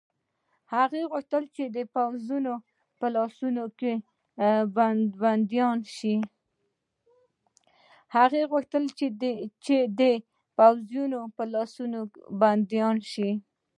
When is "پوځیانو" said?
1.95-2.55